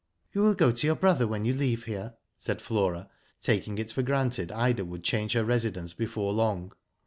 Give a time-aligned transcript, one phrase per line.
[0.33, 3.07] "You will go to your brother when you leave here?" said Flora,
[3.39, 6.71] taking it for granted Ida would change her residence before long.